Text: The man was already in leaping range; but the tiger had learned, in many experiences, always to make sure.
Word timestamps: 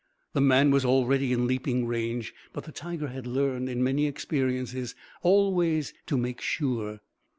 The 0.33 0.41
man 0.41 0.71
was 0.71 0.83
already 0.83 1.31
in 1.31 1.45
leaping 1.45 1.85
range; 1.85 2.33
but 2.53 2.63
the 2.63 2.71
tiger 2.71 3.09
had 3.09 3.27
learned, 3.27 3.69
in 3.69 3.83
many 3.83 4.07
experiences, 4.07 4.95
always 5.21 5.93
to 6.07 6.17
make 6.17 6.41
sure. 6.41 7.01